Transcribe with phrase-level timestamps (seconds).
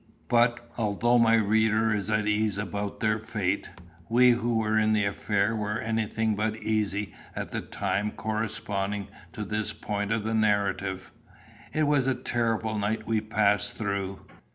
[0.29, 3.69] But although my reader is at ease about their fate,
[4.09, 9.43] we who were in the affair were anything but easy at the time corresponding to
[9.45, 11.11] this point of the narrative.
[11.71, 14.21] It was a terrible night we passed through.